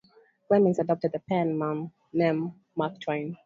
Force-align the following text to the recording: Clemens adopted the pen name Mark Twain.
Clemens 0.47 0.79
adopted 0.79 1.11
the 1.11 1.19
pen 1.19 1.91
name 2.11 2.53
Mark 2.75 2.99
Twain. 3.01 3.37